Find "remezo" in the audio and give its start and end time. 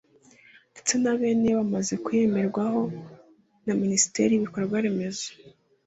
4.85-5.27